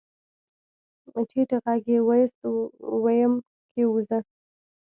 [1.29, 2.41] ټيټ غږ يې واېست
[3.03, 3.33] ويم
[3.71, 4.19] کېوځه.